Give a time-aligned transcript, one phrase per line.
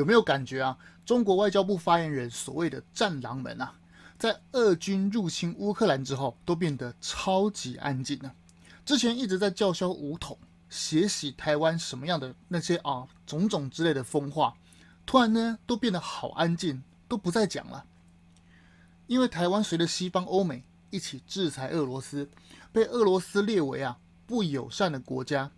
[0.00, 0.78] 有没有感觉啊？
[1.04, 3.74] 中国外交部发言人所谓的“战狼们”啊，
[4.18, 8.34] 在俄军入侵乌克兰之后，都变得超级安静了。
[8.86, 10.38] 之前一直在叫嚣武统、
[10.70, 14.56] 血洗台湾什么样的那些啊种种之类的疯话，
[15.04, 17.84] 突然呢都变得好安静，都不再讲了。
[19.06, 22.26] 因为台湾随着西方欧美一起制裁俄罗斯，
[22.72, 25.50] 被俄罗斯列为啊不友善的国家。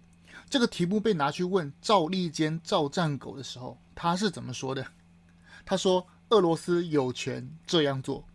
[0.53, 4.87] 这个题目被拿去问赵立坚、赵战狗的时候，他是怎么说的？
[5.65, 8.27] 他说：“俄罗斯有权这样做。”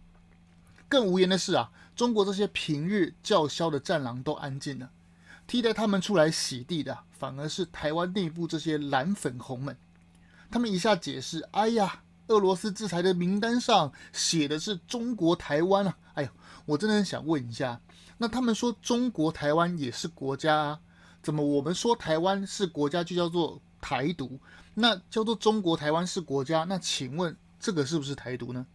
[0.89, 4.89] 更无言的是啊，中国这些平日叫嚣的战狼都安静了，
[5.45, 9.77] 替代他们出来洗地的，反而是台湾内部这些蓝粉红们。
[10.49, 16.29] 他们一下解释：“哎呀，俄罗斯制裁的名单上写的是中国台湾啊！”哎呦，
[16.65, 17.79] 我真的很想问一下，
[18.17, 20.79] 那他们说中国台湾也是国家啊？
[21.27, 24.39] 怎么我们说台湾是国家就叫做台独？
[24.73, 28.65] 那叫做中国台湾是国家，那请问这个是不是台独呢？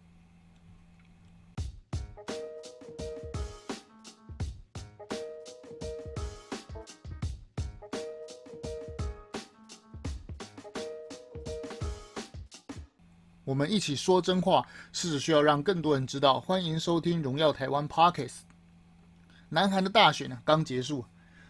[13.44, 16.38] 我们一起说真话，是需要让更多人知道。
[16.38, 18.40] 欢迎收听《荣耀台湾》Podcast。
[19.48, 21.02] 南韩的大选呢，刚结束，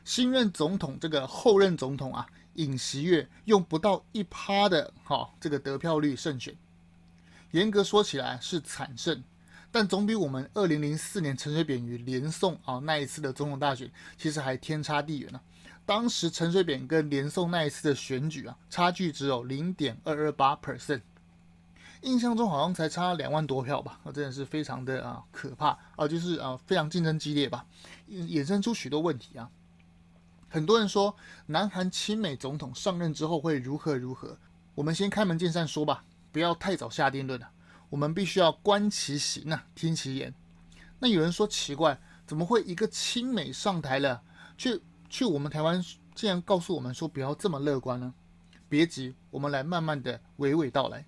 [0.05, 2.27] 新任总统这个后任总统啊。
[2.56, 6.55] 尹锡悦用不到一趴的哈、哦、这个得票率胜选，
[7.53, 9.25] 严格说起来是惨胜，
[9.70, 15.41] 但总比我们二零零四年陈水扁与连宋啊那一次的总统大选其实还天差地远呢、
[15.86, 21.00] 当时陈水扁跟连宋那一次的选举啊，差距只有零点二二八 percent，
[22.03, 27.64] 印象中好像才差两万多票吧，啊，真的是非常的啊可怕啊，就是啊非常竞争激烈吧，
[28.11, 29.48] 衍生出许多问题啊。
[30.53, 34.36] 很多人说，南韩亲美总统上任之后会如何如何？
[34.75, 37.48] 我们先开门见山说吧，不要太早下定论了。
[37.89, 40.34] 我们必须要观其行啊，听其言。
[40.98, 44.22] 那有人说奇怪，怎么会一个亲美上台了，
[44.59, 44.78] 却
[45.09, 45.82] 却我们台湾
[46.15, 48.12] 竟然告诉我们说不要这么乐观呢？
[48.69, 51.06] 别急，我们来慢慢的娓娓道来。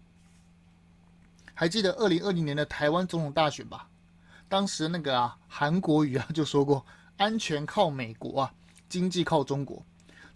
[1.53, 3.91] 还记得二零二零年的台湾总统大选吧？
[4.49, 6.87] 当时那个啊韩国瑜啊就说过，
[7.19, 8.55] 安全靠美国啊。
[8.95, 9.85] 经济靠中国，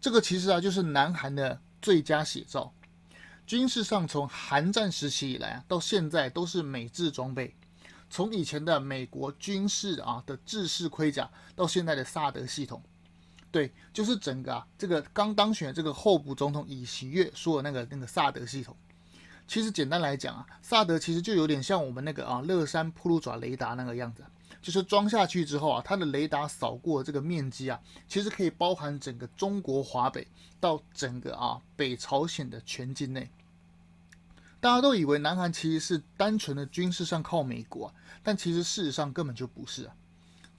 [0.01, 2.75] 这个其实啊就是南韩的最佳写照。
[3.47, 7.55] 军事上从韩战时期以来啊，到现在都是美制装备。
[8.11, 12.83] 从以前的美国军事啊的制式盔甲，到现在的萨德系统，
[13.53, 18.77] 对，就是整个啊这个刚当选这个候补总统尹锡悦说的那个那个萨德系统。
[19.47, 24.25] 其实简单来讲啊，萨德其实就有点像我们那个啊乐山铺路爪雷达那个样子。
[24.61, 30.27] 就是装下去之后啊，它的雷达扫过这个面积啊，其实可以包含整个中国华北
[30.61, 33.31] 到整个啊北朝鲜的全境内。
[34.61, 39.95] 大家都以为南韩其实是单纯的军事上靠美国，但其实事实上根本就不是啊，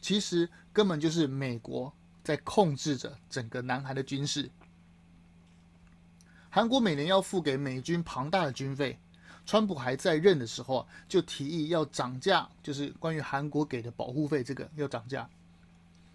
[0.01, 1.93] 其实根本就是美国
[2.23, 4.49] 在控制着整个南韩的军事。
[6.49, 8.97] 韩国每年要付给美军庞大的军费。
[9.49, 15.27] 川普还在任的时候啊，就提议要涨价，就是关于韩国给的保护费，这个要涨价。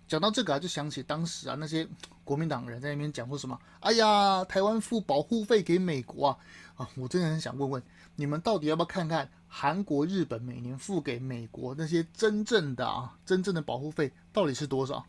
[0.06, 1.84] 讲到这个啊，就想起当时啊那些
[2.22, 6.38] 国民党人在那边讲说什么：“哎呀，台湾付保护费给美国啊！”
[6.78, 7.82] 啊，我真的很想问问
[8.14, 15.04] 你们，到底要不要看看韩国、日本每年付给美国那些真正的啊真正的保护费到底是多少？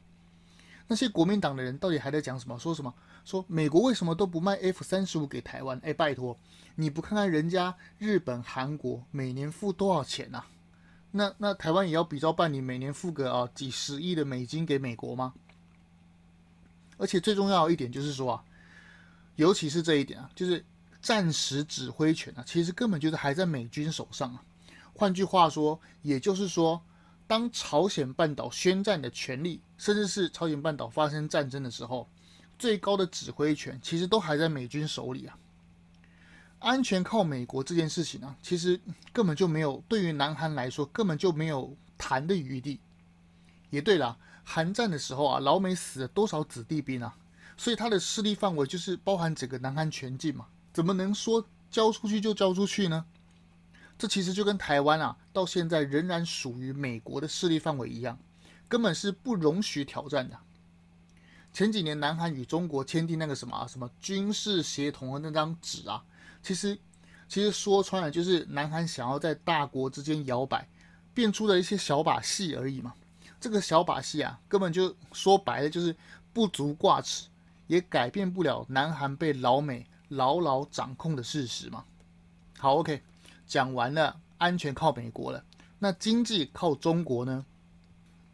[0.88, 2.58] 那些国民党的人到底还在讲什么？
[2.60, 2.94] 说什么？
[3.24, 5.80] 说美国为什么都不卖 F 三十五给台湾？
[5.84, 6.38] 哎，拜托。
[6.76, 10.48] 你不看看人家日本、韩国每年付多少钱呐、啊？
[11.12, 15.34] 那那台湾也要比照办理，每年付个啊几十亿的美金给美国吗？
[16.98, 18.44] 而且最重要一点就是说啊，
[19.38, 20.64] 尤其是这一点啊，就是
[21.02, 24.44] 战时指挥权啊，其实根本就是还在美军手上啊。
[24.94, 26.82] 换句话说，也就是说，
[27.28, 32.08] 当朝鲜半岛宣战的权利，甚至是朝鲜半岛发生战争的时候，
[32.58, 35.38] 最高的指挥权其实都还在美军手里啊。
[36.60, 38.80] 安全靠美国这件事情啊，其实
[39.12, 42.80] 根本就没有，对于南韩来说根本就没有谈的余地。
[43.70, 47.16] 也对了，韩战的时候啊，老美死了多少子弟兵啊，
[47.58, 53.06] 所以他的势力范围就是包含整个南韩全境嘛，怎么能说交出去就交出去呢？
[53.98, 58.20] 这其实就跟台湾啊，到现在仍然属于美国的势力范围一样，
[58.68, 60.38] 根本是不容许挑战的。
[61.54, 66.04] 前几年南韩与中国签订那个什么什么军事协同的那张纸啊。
[66.44, 66.78] 其实，
[67.30, 70.68] 其实说穿了就是南韩想要在大国之间摇摆，
[71.14, 72.94] 变出的一些小把戏而已嘛。
[73.40, 75.96] 这个小把戏啊，根本就说白了就是
[76.34, 77.28] 不足挂齿，
[77.68, 81.86] 也改变不了南韩被老美牢牢掌控的事实嘛。
[82.58, 83.02] 好，OK，
[83.46, 85.44] 讲完了，安全靠美国了，
[85.80, 87.46] 那经济靠中国呢？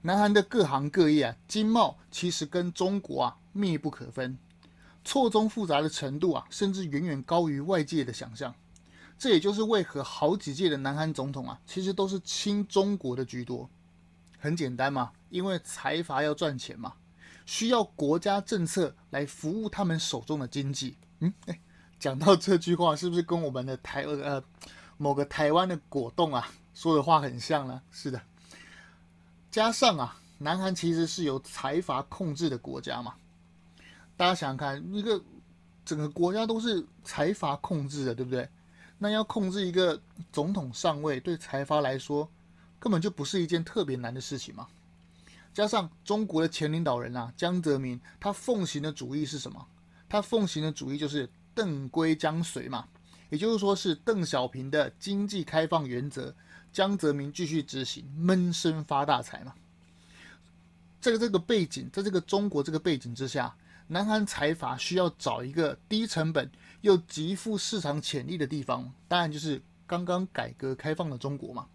[0.03, 4.37] 南韩的各行各业啊，经贸其实跟中国啊密不可分，
[5.03, 8.55] 错综复杂的程度啊，甚至远远高于外界的想象。
[9.19, 13.69] 这也就是为何好几届的南韩总统啊，其实都是亲中国的居多。
[14.39, 16.93] 很简单嘛，因为财阀要赚钱嘛，
[17.45, 20.97] 需要国家政策来服务他们手中的经济。
[21.19, 21.59] 嗯，哎，
[21.99, 24.43] 讲到这句话，是不是跟我们的台呃
[25.01, 27.81] 某个台湾的果冻啊说的话很像呢？
[27.91, 28.21] 是的。
[29.49, 33.15] 加上啊，南韩其实是由财阀控制的国家嘛，
[34.15, 35.19] 大家想想看，一个
[35.83, 38.47] 整个国家都是财阀控制的，对不对？
[38.99, 39.99] 那要控制一个
[40.31, 42.29] 总统上位，对财阀来说
[42.79, 44.67] 根本就不是一件特别难的事情嘛。
[45.51, 49.65] 加上中国的前领导人啊，江泽民，他奉行的主义是什么？
[50.07, 52.87] 他奉行的主义就是邓归江随嘛，
[53.31, 56.35] 也就是说是邓小平的经济开放原则，
[56.73, 59.55] 江泽民继续执行，闷声发大财嘛。
[60.99, 63.55] 在这个背景，在这个中国这个背景之下，
[63.87, 66.51] 南韩财阀需要找一个低成本
[66.81, 71.65] 又极富市场潜力的地方，当然就是刚刚改革开放的中国嘛。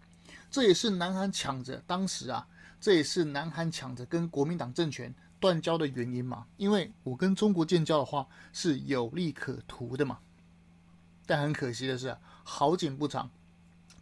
[0.51, 2.47] 这也是南韩抢着当时啊，
[2.79, 6.45] 这也是南韩抢着跟国民党政权断交的原因嘛。
[6.57, 10.19] 因为我跟中国建交的话是有利可图的嘛。
[11.27, 13.29] 但很可惜的是，好景不长，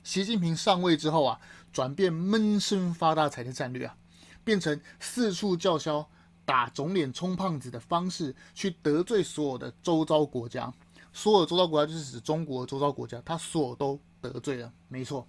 [0.04, 1.42] 习近平上位之后啊，
[1.74, 3.98] 转变闷声发大财的战略啊，
[4.46, 6.08] 变成四处叫嚣。
[6.48, 10.72] 打肿脸充胖子的方式去得罪所有的周遭国家，
[11.12, 15.28] 所有周遭国家就是指中国周遭国家，他所都得罪了，没错，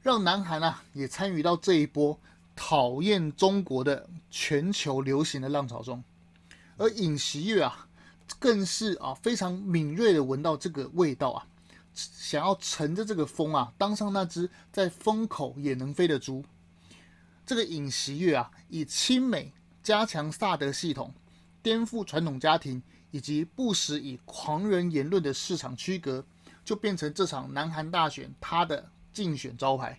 [0.00, 2.18] 让南韩啊也参与到这一波
[2.56, 6.02] 讨厌中国的全球流行的浪潮中，
[6.76, 7.86] 而尹锡悦啊
[8.38, 11.46] 更是啊非常敏锐的闻到这个味道啊，
[11.94, 16.44] 想要乘着这个风啊当上那只在风口也能飞的猪，
[17.44, 19.52] 这个尹锡悦啊以亲美。
[19.82, 21.12] 加强萨德系统，
[21.60, 22.80] 颠覆传统家庭，
[23.10, 26.24] 以及不时以狂人言论的市场区隔，
[26.64, 29.98] 就变成这场南韩大选他的竞选招牌。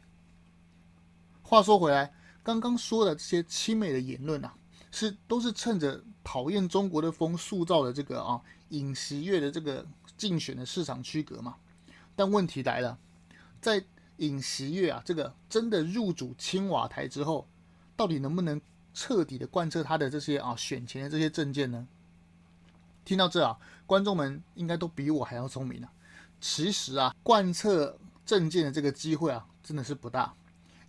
[1.41, 4.53] 话说回来，刚刚说的这些亲美的言论啊，
[4.93, 9.85] 是都是趁着讨厌中国的风塑造的这个啊尹锡悦的这个
[10.15, 11.57] 竞选的市场区隔嘛。
[12.15, 12.97] 但问题来了，
[13.59, 13.83] 在
[14.17, 17.45] 尹锡悦啊这个真的入主青瓦台之后，
[17.97, 18.61] 到底能不能？
[18.95, 21.87] 彻底的贯彻他的这些啊选前的这些政见呢？
[23.03, 23.57] 听到这啊，
[23.87, 25.91] 观众们应该都比我还要聪明啊。
[26.39, 30.35] 其实啊，贯彻政见的这个机会啊，真的是不大。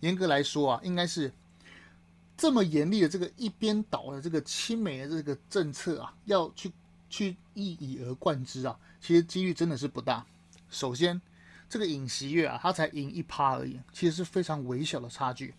[0.01, 1.33] 严格来说啊，应该是
[2.37, 6.71] 这么严厉的这个一边倒的这个亲美的这个政策啊，要去
[7.09, 10.25] 去一以而贯之啊，其实几率真的是不大。
[10.69, 11.21] 首先，
[11.69, 15.53] 这个尹锡悦啊，他才赢一趴而已，其实是非常微小的差距。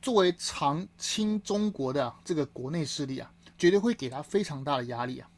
[0.00, 5.28] 作为常亲中国的这个国内势力啊，绝对会给他非常大的压力啊。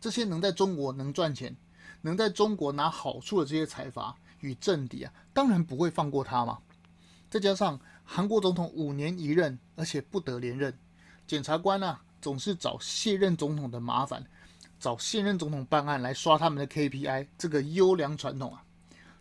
[0.00, 1.54] 这些能在中国能赚钱、
[2.02, 6.58] 能在中国拿好处的这些财阀与政敌啊，当然不会放过他嘛。
[7.30, 7.78] 再加上
[8.12, 10.76] 韩国总统五年一任，而且不得连任，
[11.28, 14.26] 检察官啊总是找卸任总统的麻烦，
[14.80, 18.64] 找现任总统办案来刷他们的 KPI，这个优良传统啊。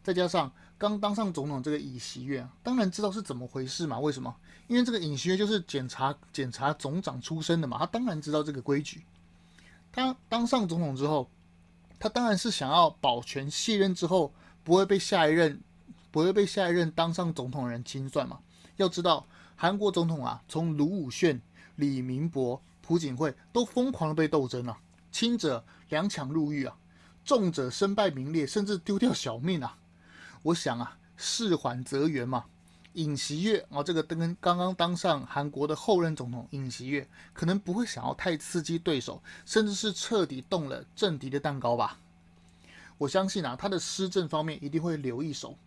[0.02, 0.52] 再加上。
[0.80, 4.00] 刚当上总统这个尹锡悦，当然知道是怎么回事嘛？
[4.00, 4.34] 为什么？
[4.68, 9.04] 因为这个尹锡悦就是检察检察总长出身的嘛，他当然知道这个规矩。
[9.92, 11.30] 他当上总统之后，
[12.00, 15.60] 他当然是想要保全卸任之后不会被下一任
[16.12, 18.40] 不会被下一任当上总统的人清算嘛。
[18.80, 21.42] 要知道，韩国总统啊，从卢武铉、
[21.76, 24.80] 李明博、朴槿惠都疯狂的被斗争啊，
[25.12, 26.78] 轻者两抢入狱啊，
[27.26, 29.78] 重者身败名裂，甚至丢掉小命啊。
[30.44, 32.46] 我想啊，事缓则圆嘛。
[32.94, 42.00] 尹锡悦啊，这个跟刚刚当上韩国的后任总统尹锡悦，可能不会想要太刺激对手，甚至是彻底动了政敌的蛋糕吧。
[42.98, 45.58] 我相信啊，他的施政方面一定会留一手。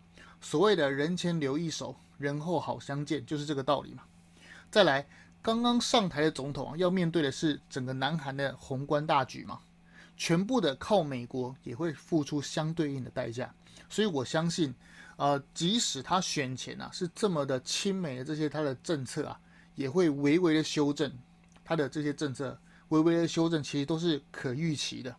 [0.42, 4.02] 所谓的人前留一手，人后好相见，就是这个道理嘛。
[4.70, 5.06] 再来，
[5.40, 9.60] 刚刚上台的总统啊要面对的是整个南韩的宏观大局嘛，
[10.16, 13.54] 全部的靠美国也会付出相对应的代价。
[13.88, 14.74] 所以我相信，
[15.16, 19.38] 呃，即使他选前啊是这么的亲美的这些他的政策啊，
[19.74, 21.10] 也会微微的修正
[21.64, 22.58] 他的这些政策，
[22.88, 25.14] 微微的修正其实都是可预期的。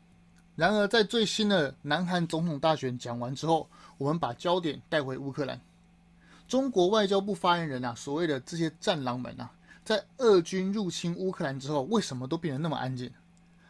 [0.56, 3.68] 然而，在最新的南韩总统大选讲完之后，
[3.98, 5.60] 我们把焦点带回乌克兰。
[6.48, 9.50] 中国外交部发言人啊，所谓的这些战狼们啊，
[9.84, 13.12] 在俄军入侵乌克兰之后，为什么都变得那么安静？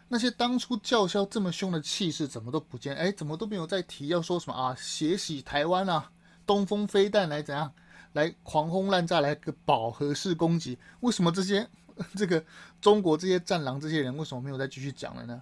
[0.09, 2.93] 那些当初叫嚣这么凶的气势怎么都不见？
[2.95, 4.75] 哎，怎么都没有再提要说什么啊？
[4.77, 6.11] 血洗台湾啊？
[6.45, 7.71] 东风飞弹来怎样？
[8.11, 10.77] 来狂轰滥炸，来个饱和式攻击？
[10.99, 11.65] 为什么这些
[12.17, 12.43] 这个
[12.81, 15.41] 中国这些战狼这些人为什么没有再继续讲了呢？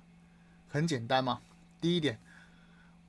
[0.72, 1.42] 很简单嘛，
[1.82, 2.18] 第一点，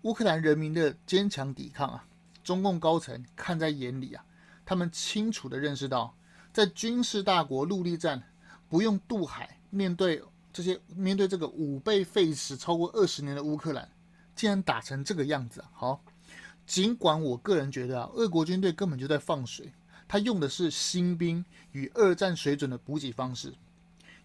[0.02, 2.04] 乌克兰人民的坚强抵抗啊，
[2.42, 4.24] 中共高层看在眼里啊，
[4.66, 6.12] 他们清楚地认识到，
[6.52, 8.20] 在军事大国陆地战
[8.68, 10.20] 不用渡海，面对
[10.52, 13.88] 这些面对这个武备废时超过二十年的乌克兰，
[14.34, 16.02] 竟然打成这个样子，好。
[16.64, 19.72] 尽管我个人觉得啊，俄国军队根本就在放水，
[20.06, 23.52] 他用的是新兵与二战水准的补给方式。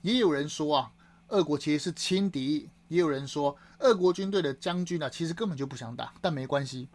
[0.02, 0.92] 也有人说啊，
[1.30, 6.14] 俄国其实是轻敌；也有人说，俄国军队的将军啊，其实根本就不想打。
[6.22, 6.88] 但没关系，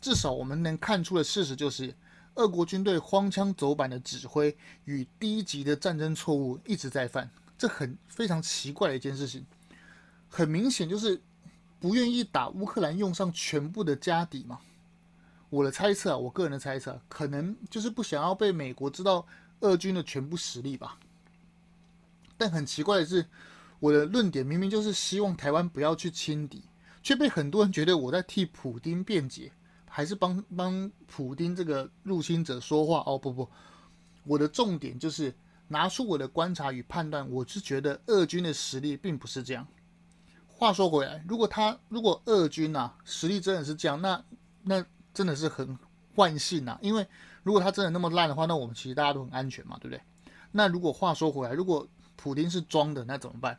[0.00, 1.94] 至少我们能看出的事实就是，
[2.34, 7.30] 俄国军队荒腔走板的指挥与低级的战争错误一直在犯。
[7.58, 9.44] 这很非常奇怪的一件事情，
[10.28, 11.20] 很明显就是
[11.78, 14.60] 不愿意打乌克兰，用上全部的家底嘛。
[15.50, 19.26] 我的猜测啊，我个人的猜测，可能就是不想要被美国知道
[19.60, 20.98] 俄军的全部实力吧。
[22.38, 23.26] 但很奇怪的是，
[23.80, 26.62] 我的论点明明就是希望台湾不要去轻敌，
[27.02, 29.50] 却被很多人觉得我在替普丁辩解，
[29.86, 33.02] 还是帮帮普丁这个入侵者说话。
[33.04, 33.48] 哦不不，
[34.22, 35.34] 我的重点就是
[35.66, 39.66] 拿出我的观察与判断，我是觉得俄军的实力并不是这样。
[40.46, 44.24] 话说回来，如果他如果俄军啊实力真的是这样，那
[44.62, 44.86] 那。
[45.12, 45.76] 真的是很
[46.14, 47.04] 万幸呐，因为
[47.42, 50.00] 如果他真的那么烂的话，那我们其实大家都很安全嘛，对不对？
[50.52, 51.84] 那如果话说回来，如果
[52.14, 53.58] 普丁是装的，那怎么办？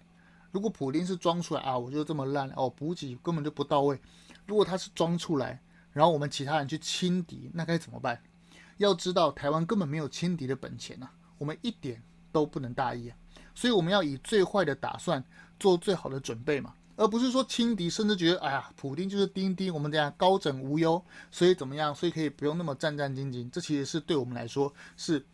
[0.52, 4.00] 如果普丁是装出来啊，我就这么烂哦，补给根本就不到位。
[4.46, 5.62] 如果他是装出来，
[5.94, 8.22] 然后我们其他人去轻敌，那该怎么办？
[8.78, 13.18] 要知道，台湾根本没有轻敌的本钱呐，我们一点都不能大意啊，
[13.54, 15.24] 所以我们要以最坏的打算
[15.60, 16.74] 做最好的准备嘛。
[16.98, 21.96] 而不是说轻敌，甚至觉得哎呀，普丁就是丁丁，我们这样高枕无忧，所以怎么样？
[21.96, 23.50] 所以可以不用那么战战兢兢。
[23.50, 25.26] 这其实是对我们来说是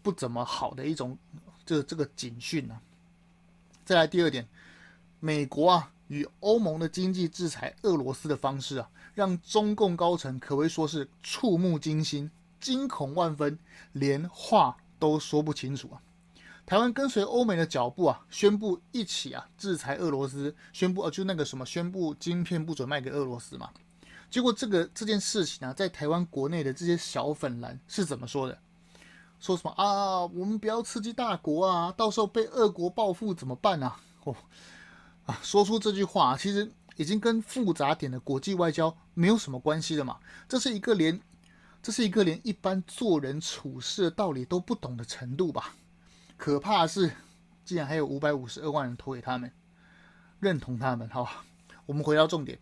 [0.00, 1.18] 不怎么好的一种
[1.66, 2.80] 这这个警讯呢、啊。
[3.90, 4.46] 再来第二点，
[5.18, 12.30] 美国啊与欧盟的经济制裁俄罗斯的方式啊，让中共高层可谓说是触目惊心、
[12.60, 13.58] 惊恐万分，
[13.90, 16.00] 连话都说不清楚啊。
[16.64, 23.70] 台湾跟随欧美的脚步啊，宣布一起啊制裁俄罗斯，宣布呃就那个什么，宣布晶片不准卖给俄罗斯嘛。
[24.30, 28.56] 结果这个这件事情啊，在台湾国内的这些小粉蓝是怎么说的？
[29.40, 30.20] 说什么啊？
[30.26, 33.98] 我们不要刺激大国啊，到时候被俄国报复怎么办啊？
[34.24, 34.36] 哦
[35.24, 40.18] 啊，说出这句话，其实已经跟复杂点的国际外交没有什么关系了嘛。
[40.46, 41.18] 这是一个连
[41.82, 45.74] 这是一个连一般做人处事的道理都不懂的程度吧。
[46.36, 47.10] 可怕的是，
[47.64, 49.50] 竟然还有五百五十二万人投给他们，
[50.38, 51.08] 认同他们。
[51.08, 51.26] 好，
[51.86, 52.58] 我们回到重点。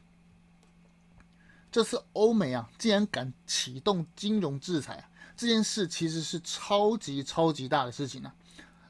[1.71, 8.35] 这次欧美啊，竟然敢启动金融制裁，这件事其实是超级超级大的事情啊！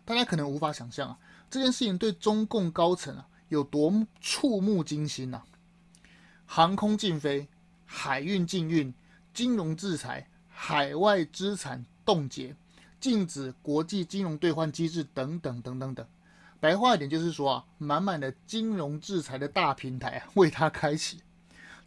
[0.05, 1.19] 大家可能无法想象啊，
[1.51, 5.43] 这件事情对中共高层啊有多触目惊心呐！
[6.47, 7.47] 航空禁飞、
[7.85, 8.95] 海运禁运、
[9.35, 12.57] 金融制裁、海外资产冻结。
[13.01, 16.05] 禁止国际金融兑换机制等等等等等，
[16.59, 21.23] 白话一点就是说啊，满满的金融制裁的大平台啊，为他开启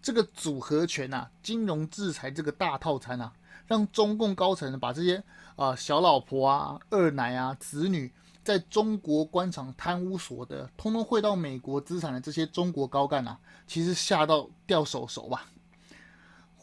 [0.01, 3.33] 这个组合拳啊，金融制裁这个大套餐啊，
[3.71, 5.23] 让中共高层把这些
[5.55, 8.11] 啊、小老婆啊、二奶啊、子女
[8.43, 15.45] 在中国官场贪污所得，通通汇到美国资产的这些中国高干啊，其实吓到掉手手吧。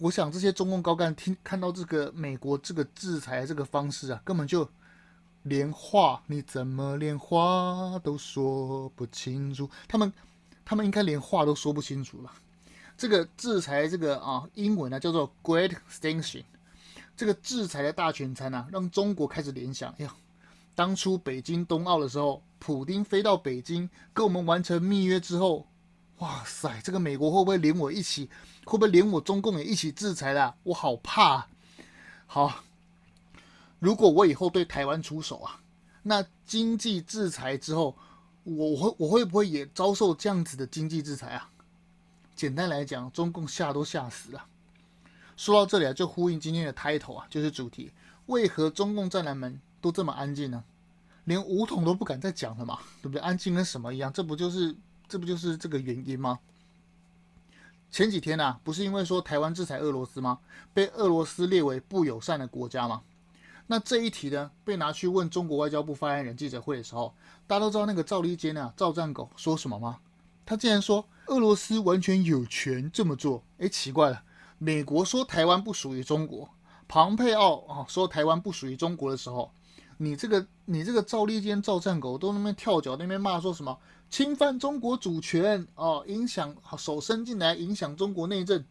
[0.01, 4.69] 我想这些中共高干听看到这个美国这个制裁这个方式啊，根本就
[5.45, 9.71] 连话你怎么连话都说不清楚？
[9.89, 10.13] 他们
[10.63, 12.31] 他们应该连话都说不清楚了。
[12.99, 16.45] 这个制裁这个啊，英文呢叫做 Great Extinction，
[17.19, 20.15] 这个制裁的大全餐啊，让中国开始联想：哎呀，
[20.77, 25.67] 当初北京冬奥的时候，普丁飞到北京跟我们完成密约之后。
[26.19, 28.31] 哇塞，这个美国会不会连我一起？
[28.65, 30.55] 会不会连我中共也一起制裁啦？
[30.63, 31.49] 我好怕啊。
[32.27, 32.63] 好，
[33.81, 35.61] 如果我以后对台湾出手啊，
[36.05, 37.97] 那经济制裁之后，
[38.45, 41.51] 我会我会不会也遭受这样子的经济制裁啊？
[42.37, 44.47] 简单来讲，中共吓都吓死了。
[45.39, 47.93] 说到这里啊，就呼应今天的 title 啊，就是主题：
[48.27, 50.65] 为何中共战狼们都这么安静呢？
[51.27, 53.21] 连武统都不敢再讲了嘛，对不对？
[53.21, 54.13] 安静跟什么一样？
[54.13, 54.75] 这不就是？
[55.07, 56.41] 这不就是这个原因吗？
[57.89, 60.41] 前几天呢、啊，不是因为说台湾制裁俄罗斯吗？
[60.75, 63.03] 被俄罗斯列为不友善的国家吗？
[63.69, 67.15] 那这一题呢，被拿去问中国外交部发言人记者会的时候，
[67.47, 70.01] 大家都知道那个赵立坚啊，赵战狗说什么吗？
[70.45, 73.45] 他竟然说俄罗斯完全有权这么做。
[73.59, 74.23] 诶，奇怪了，
[74.59, 76.49] 美国说台湾不属于中国，
[76.89, 79.51] 庞佩奥啊说台湾不属于中国的时候，
[79.97, 83.79] 你这个你这个赵立坚、赵战狗都那边跳脚那边骂说什么
[84.11, 88.65] 侵犯中国主权哦，影响手伸进来影响中国内政，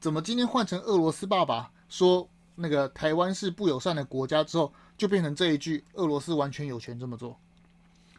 [0.00, 7.38] 怎么今天换成俄罗斯爸爸说那个台湾是不友善的国家之后，就变成这一句俄罗斯完全有权这么做？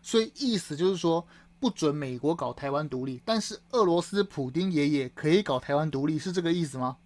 [0.02, 1.26] 所以意思就是说。
[1.62, 6.98] 不准美国搞台湾独立，但是俄罗斯普丁爷爷可以搞台湾独立，是这个意思吗？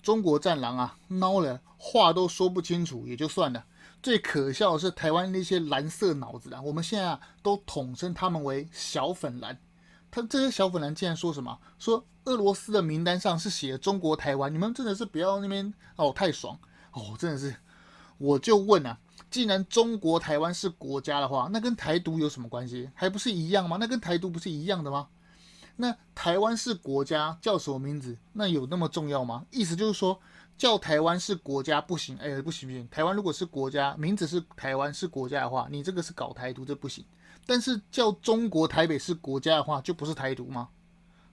[0.00, 3.66] 中国战狼啊，孬了，话都说不清楚也就算了。
[4.02, 9.60] 最可笑的是台湾那些蓝色脑子啊，我们现在啊都统称他们为小粉蓝。
[10.10, 11.58] 他这些小粉蓝竟然说什么？
[11.78, 16.58] 说俄罗斯的名单上是写中国台湾，你们真的是不要那边哦，太爽
[16.92, 17.54] 哦，真的是，
[18.16, 18.98] 我就问啊。
[19.28, 22.88] 既然中国台湾是国家的话，那跟台独有什么关系？
[22.94, 23.76] 还不是一样吗？
[23.80, 25.08] 那跟台独不是一样的吗？
[25.76, 28.16] 那台湾是国家叫什么名字？
[28.32, 29.44] 那有那么重要吗？
[29.50, 30.20] 意思就是说，
[30.58, 32.86] 叫台湾是国家不行，哎，不行不行。
[32.90, 37.04] 台湾如果是国家，名字是台湾是国家的话，你这个是搞台独，这不行。
[37.46, 40.68] 但是叫中国台北是国家的话，就不是台独吗？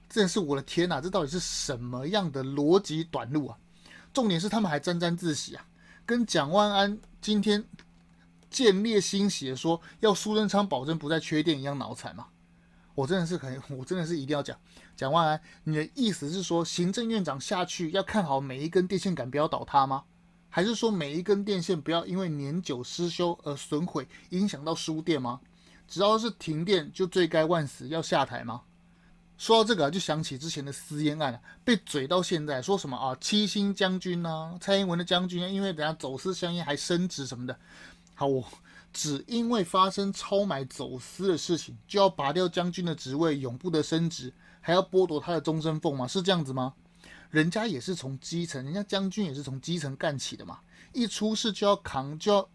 [0.10, 3.58] 真是我的天哪，这到底是什么样的逻辑短路啊？
[4.14, 5.66] 重点是他们还沾沾自喜啊！
[6.08, 7.66] 跟蒋万安今天
[8.50, 12.28] 见猎心喜的说要苏贞昌保证不再缺电一样脑残吗？
[12.96, 14.58] 我真的是很， 我真的是一定要讲，
[14.96, 20.06] 蒋万安，你的意思是说行政院长下去要看好每一根电线杆不要倒塌吗？
[20.48, 25.42] 还是说每一根电线不要因为年久失修而损毁，影响到输电吗？
[25.90, 28.62] 只要是停电就罪该万死要下台吗？
[29.38, 37.56] 说到这个，就想起之前的私烟案，被嘴到现在，说什么啊七星将军啊，蔡英文的将军啊，因为等下走私香烟还升职什么的。
[38.16, 38.44] 好，我
[38.92, 46.08] 只因为发生超买走私的事情，就要拔掉将军的职位，永不得升职，还要剥夺他的终身俸吗？
[46.08, 46.74] 是这样子吗？
[47.30, 50.62] 人家也是从基层，人家将军也是从基层干起的嘛，
[50.94, 52.50] 一出事就要扛，就要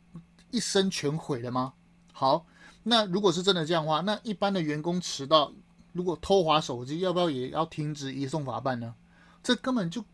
[0.51, 1.75] 一生全毁了吗？
[2.13, 2.45] 好，
[2.83, 5.53] 那如果是真的这样的话，那一般的员工迟到。
[5.93, 8.95] 如果偷滑手机，要不要也要停职移送法办呢？
[9.43, 10.05] 这根本就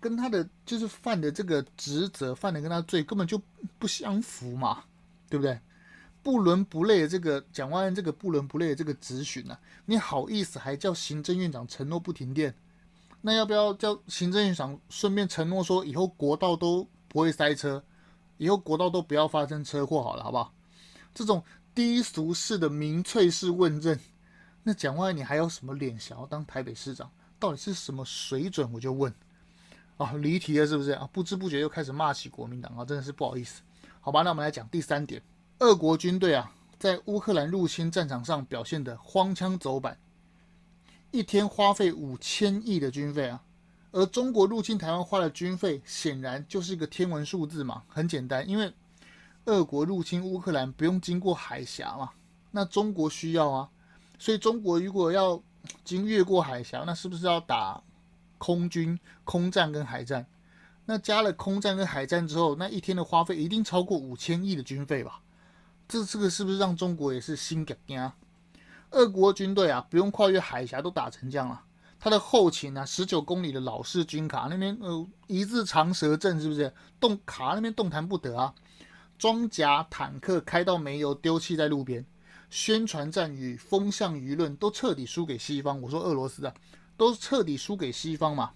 [0.00, 3.40] 跟他的就是犯的这个职责，犯的跟他罪根本就
[3.78, 4.84] 不相符嘛，
[5.30, 5.58] 对不对？
[6.22, 12.54] 不伦不类的这个蒋万安这个不伦不类的这个质询呢，你好意思还叫行政院长承诺不停电？
[13.22, 17.82] 那要不要叫行政院长顺便承诺说以后国道都不会塞车，
[18.36, 20.52] 以后国道都不要发生车祸好了，好不好？
[21.14, 21.42] 这种
[21.74, 23.98] 低俗式的民粹式问政。
[24.64, 27.10] 那讲完，你还有什么脸想要当台北市长？
[27.38, 28.72] 到底是什么水准？
[28.72, 29.12] 我就问。
[29.96, 31.08] 啊、离题了是不是啊？
[31.12, 33.62] 不知不觉又开始骂起国民党啊，真的是不好意思。
[34.00, 35.22] 好吧，那我们来讲第三点，
[35.60, 39.98] 俄国军队啊，在乌克兰入侵战场上表现得荒腔走板，
[41.12, 43.42] 一天花费五千亿的军费啊，
[43.92, 48.72] 而中国入侵台湾花的军费显然就是一个天文数字嘛，很简单，因为
[49.44, 52.10] 俄国入侵乌克兰不用经过海峡嘛，
[52.50, 53.68] 那中国需要啊。
[54.22, 55.42] 所以中国如果要
[55.82, 57.82] 经越过海峡，那是不是要打
[58.38, 60.24] 空军、空战跟海战？
[60.84, 65.20] 那加了空战跟海战之后，那一天的花费一定超过五千亿的军费吧？
[65.88, 68.14] 这这个是不是让中国也是心惊啊？
[68.92, 71.60] 俄国军队啊，不用跨越海峡都打成这样了，
[71.98, 78.54] 他的后勤啊，十九公里的老式军卡那边呃一字长蛇阵，是不是动卡那边动弹不得啊？
[79.18, 82.06] 装甲坦克开到没油，丢弃在路边。
[82.52, 85.80] 宣传战与风向舆论都彻底输给西方。
[85.80, 86.52] 我说俄罗斯啊，
[86.98, 88.50] 都彻底输给西方嘛。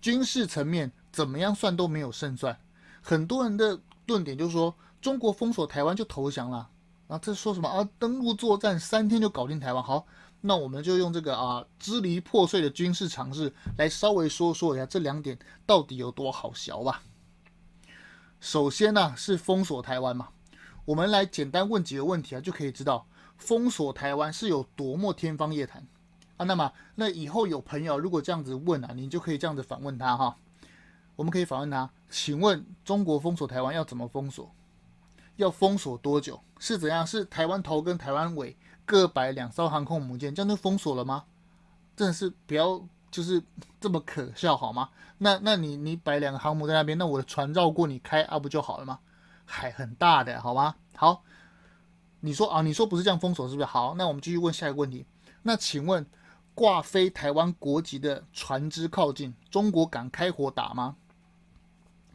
[0.00, 2.58] 军事层面怎么样算都没有胜算。
[3.00, 6.68] 很多人的论点就是说，中国封锁台湾就投降了。
[7.06, 7.88] 啊，这说什么啊？
[8.00, 9.80] 登陆作战三天就搞定台湾。
[9.80, 10.04] 好，
[10.40, 17.04] 那我们就用这个啊支离破碎的军事常识来稍微说说一下这两点到底有多好笑吧。
[18.40, 20.30] 首先呢、是封锁台湾嘛。
[20.84, 25.86] 我们来简单问几个问题啊，就可以知道封锁台湾是有多么天方夜谭
[26.36, 26.44] 啊。
[26.44, 30.36] 那么，那以后有朋友如果这样子问啊，你就可以这样子反问他哈。
[31.14, 34.52] 我们可以反问他，请问中国封锁台湾要怎么封锁？
[35.36, 36.40] 要封锁多久？
[36.58, 37.06] 是怎样？
[37.06, 41.24] 是台湾头跟台湾尾各摆两艘航空母舰，这样就封锁了吗？
[41.94, 43.42] 真的是不要就是
[43.80, 44.88] 这么可笑好吗？
[45.18, 48.98] 那那你你摆两个航母在那边，那我的船绕过你开啊不就好了吗？
[49.52, 50.74] 海很大的，好吗？
[50.96, 51.22] 好，
[52.20, 53.66] 你说啊，你说不是这样封锁，是不是？
[53.66, 55.04] 好，那我们继续问下一个问题。
[55.42, 56.06] 那请问，
[56.54, 60.96] 挂飞台湾国籍的船只靠近，中国敢开火打吗？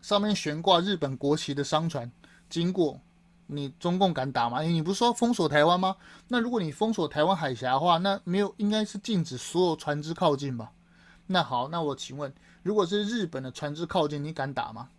[0.02, 2.12] 上面悬挂日本国旗的商船
[2.50, 3.00] 经过，
[3.46, 4.62] 你中共敢打吗？
[4.62, 5.96] 你不是说封锁台湾吗？
[6.28, 10.72] 那如果你封锁台湾海峡的话，那没有应该是禁止所有船只靠近吧？
[11.28, 14.90] 那好，那我请问，如果是日本的船只靠近，你敢打吗？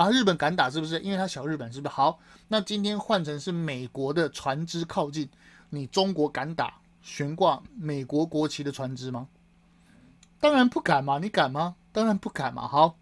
[0.00, 0.98] 啊，日本敢打是不是？
[1.00, 1.92] 因为它小日本是不是？
[1.92, 5.28] 好，那今天换成是美国的船只靠近，
[5.68, 9.28] 你中国敢打悬挂美国国旗的船只吗？
[10.40, 11.76] 当然不敢嘛，你敢吗？
[11.92, 12.66] 当然不敢嘛。
[12.66, 12.96] 好，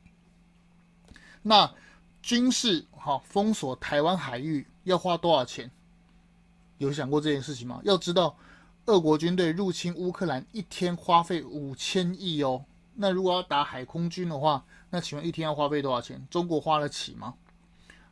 [1.42, 1.72] 那
[2.20, 5.70] 军事好封锁台湾海域要花多少钱？
[6.78, 7.80] 有想过这件事情吗？
[7.84, 8.36] 要知道，
[8.86, 12.64] 俄国军队入侵乌克兰一天花费五千亿哦。
[12.96, 16.26] 那如果要打海空军的话，那请问一天要花费多少钱？
[16.30, 17.34] 中国花得起吗？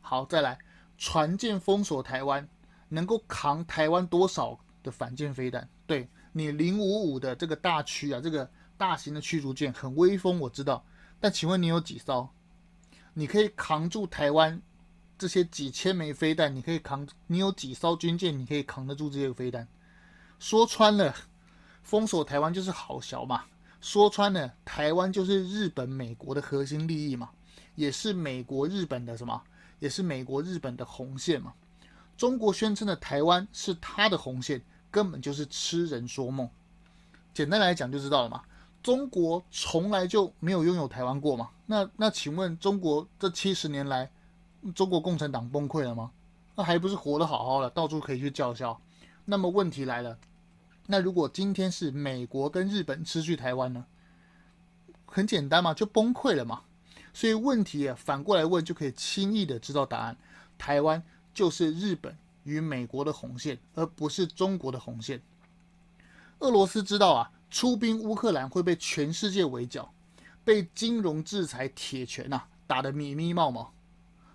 [0.01, 0.57] 好，再来，
[0.97, 2.47] 船舰封锁台湾，
[2.89, 5.67] 能够扛台湾多少的反舰飞弹？
[5.85, 10.85] 对，你零五五的这个大驱啊，这个大型的驱逐舰很威风，我知道。
[11.19, 12.29] 但请问你有几艘？
[13.13, 14.61] 你可以扛住台湾
[15.17, 16.55] 这些几千枚飞弹？
[16.55, 17.07] 你可以扛？
[17.25, 18.37] 你有几艘军舰？
[18.37, 19.67] 你可以扛得住这些飞弹？
[20.37, 21.15] 说穿了，
[21.81, 23.45] 封锁台湾就是好小嘛。
[23.79, 27.29] 说穿了，台湾就是日本、美国的核心利益嘛，
[27.75, 29.41] 也是美国、日本的什么？
[29.79, 31.53] 也是美国、日本的红线嘛。
[32.17, 36.49] 中国宣称的台湾是他的红线，根本就是痴人说梦。
[37.33, 38.41] 简单来讲就知道了嘛。
[38.81, 41.49] 中国从来就没有拥有台湾过嘛。
[41.65, 44.09] 那那请问，中国这七十年来，
[44.73, 46.09] 中国共产党崩溃了吗？
[46.55, 48.79] 那还不是活得好好的，到处可以去叫嚣。
[49.25, 50.17] 那么问题来了。
[50.87, 53.85] 那如果今天是美国跟日本失去台湾呢？
[55.05, 56.61] 很简单嘛，就崩溃了嘛。
[57.13, 60.17] 所以问题啊，反过来问就可以轻易的知道答案。
[60.57, 65.21] 台湾就是日本与美国的红线，而不是中国的红线。
[66.39, 69.91] 俄罗斯知道啊，出兵乌克兰会被全世界围剿，
[70.43, 73.73] 被金融制裁铁拳呐打得密密冒冒。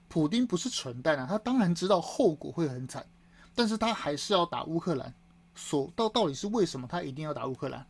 [0.08, 3.06] 普丁不是蠢蛋啊，他当然知道后果会很惨，
[3.54, 5.14] 但是他还是要打乌克兰。
[5.54, 7.86] 所到到底是为什么他一定要打乌克兰？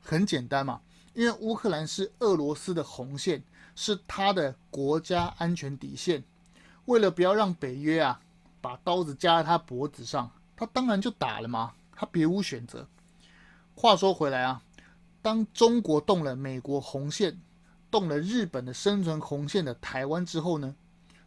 [0.00, 0.80] 很简单嘛，
[1.14, 3.42] 因为乌克兰是俄罗斯的红线，
[3.74, 6.24] 是他的国家安全底线。
[6.86, 8.20] 为了不要让北约啊
[8.60, 12.88] 把刀子架在他脖子上，他当然就打了嘛，他别无选择。
[13.74, 14.62] 话说回来啊，
[15.22, 17.40] 当中国动了美国红线，
[17.90, 20.74] 动了日本的生存红线的台湾之后呢，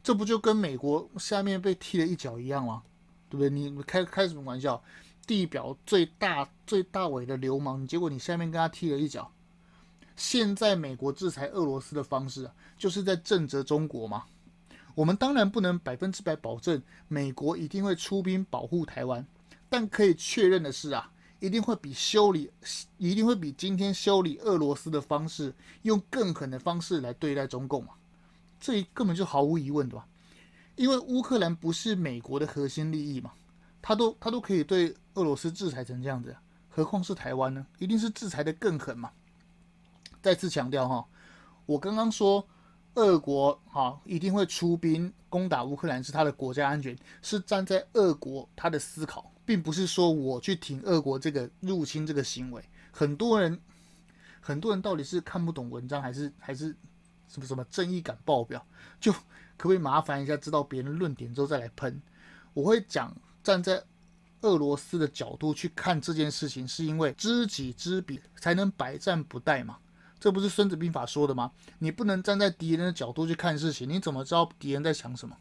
[0.03, 2.83] 这不就跟美国下面被踢了一脚一样吗？
[3.29, 3.49] 对不对？
[3.49, 4.83] 你开开什么玩笑？
[5.25, 9.31] 地表最大最大尾的流氓，结果你下面跟他踢了一脚。
[10.15, 14.23] 现在美国制裁俄罗斯的方式啊，就是在震慑中国嘛。
[14.95, 19.25] 我们当然不能百分之百保证美国一定会出兵保护台湾，
[19.69, 22.51] 但可以确认的是啊，一定会比修理，
[22.97, 27.93] 一定会比今天修理俄罗斯的方式，用更狠的方式来对待中共嘛。
[28.59, 30.05] 这根本就毫无疑问的吧？
[30.75, 33.31] 因为乌克兰不是美国的核心利益嘛。
[33.81, 36.35] 他都他都可以对俄罗斯制裁成这样子，
[36.69, 37.65] 何况是台湾呢？
[37.77, 39.11] 一定是制裁得更狠嘛！
[40.21, 41.05] 再次强调哈，
[41.65, 42.47] 我刚刚说
[42.95, 52.63] 俄国哈一定会出兵攻打乌克兰，是他的国家安全，是站在俄国他的思考，并不是说我去挺俄国这个入侵这个行为。
[52.91, 53.59] 很多人
[54.41, 56.75] 很多人到底是看不懂文章，还是还是
[57.27, 58.65] 什么什么正义感爆表？
[58.99, 59.19] 就可
[59.57, 62.01] 不可以麻烦一下，知道别人论点之后再来喷？
[62.55, 63.15] 我会讲。
[63.43, 63.83] 站在
[64.43, 69.77] 俄罗斯的角度去看这件事情，是因为知己知彼才能百战不殆嘛？
[70.19, 71.51] 这不是《孙子兵法》说的吗？
[71.79, 75.35] 你不能站在敌人的角度去看事情，你怎么知道敌人在想什么？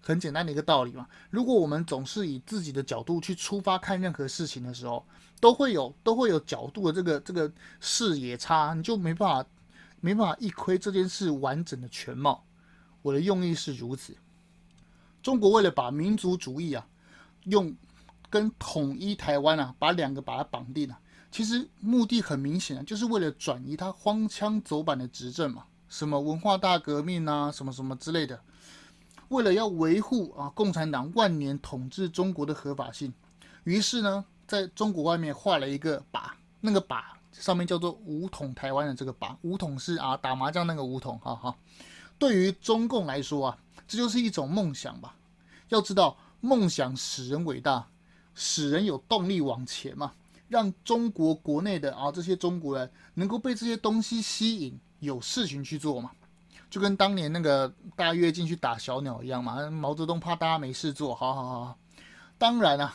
[0.00, 1.06] 很简单的一个道理嘛。
[1.30, 5.06] 如果我们总是以自己的角度去出发看任何事情的时候，
[5.38, 9.50] 都会有都会有角度的这个这个视野差，你就没办法
[10.00, 12.44] 没办法一窥这件事完整的全貌。
[13.02, 14.16] 我的用意是如此。
[15.22, 16.86] 中国为了把民族主义啊。
[17.44, 17.74] 用
[18.30, 20.96] 跟统一台湾啊，把两个把它绑定了，
[21.32, 28.40] 其实目的很明显啊，就是为了转移他荒腔走板的执政嘛，什么文化大革命啊，什么什么之类的，
[29.28, 33.12] 为了要维护啊共产党万年统治中国的合法性，
[33.64, 41.56] 于是呢，在中国外面画了一个靶，那个靶上面叫做武统台湾的这个靶，武统是啊打麻将那个武统，哈哈。
[42.16, 45.16] 对于中共来说啊，这就是一种梦想吧，
[45.68, 46.16] 要知道。
[46.42, 47.86] 梦想使人伟大，
[48.34, 50.12] 使人有动力往前嘛，
[50.48, 56.10] 让中国国内的啊这些中国人能够被这些东西吸引，有事情去做嘛，
[56.70, 59.70] 就跟当年那个大跃进去打小鸟一样嘛。
[59.70, 61.78] 毛泽东怕大家没事做，好好好。
[62.38, 62.94] 当然啊，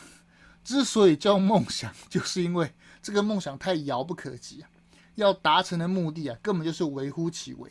[0.64, 2.72] 之所以叫梦想，就是因为
[3.02, 4.68] 这个梦想太遥不可及啊，
[5.14, 7.70] 要达成的目的啊，根本就是微乎其微。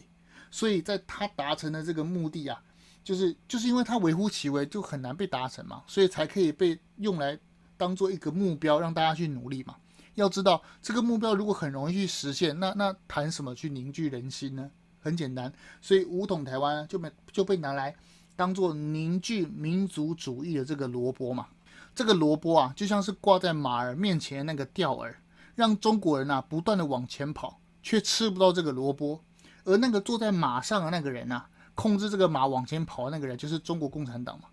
[0.49, 2.61] 所以在他达成的这个目的啊。
[3.03, 7.37] 就是就是因为它微乎其微，就很难被达成嘛，所以才可以被用来
[7.77, 9.75] 当做一个目标，让大家去努力嘛。
[10.15, 14.71] 要知道这个目标如果很容易去实现，那那谈什么去凝聚人心呢？
[15.01, 17.93] 很简单，所以五统台湾就被就被拿来
[18.35, 21.47] 当做凝聚民族主义的这个萝卜嘛。
[21.93, 25.13] 这个萝卜啊，就像是挂在马儿面前那个吊饵，
[25.53, 29.21] 让中国人啊不断的往前跑，却吃不到这个萝卜。
[29.63, 34.47] 而那个坐在马上的那个人啊，控制这个马往前跑的那个人，就是中国共产党嘛。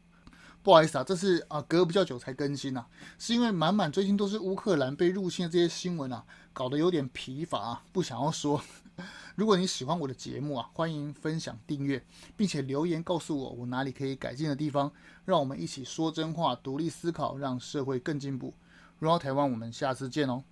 [0.63, 2.87] 不好意思啊，这是啊隔比较久才更新呐、啊，
[3.19, 8.63] 是因为满满最近都是乌克兰被入侵的这些新闻啊，搞得有点疲乏啊，不想要说。
[9.35, 12.05] 如果你喜欢我的节目啊，欢迎分享、订阅，
[12.37, 14.93] 并且留言告诉我我哪里可以改进的地方，
[15.25, 18.55] 让我们一起说真话、独立思考，让社会更进步。
[18.99, 20.45] 荣耀台湾，我们下次见哦。